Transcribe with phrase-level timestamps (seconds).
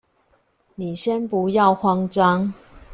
[0.73, 2.51] 你先不要慌張